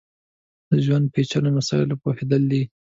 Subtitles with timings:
[0.69, 2.63] د ژوند پېچلیو مسایلو پوهېدلی دی.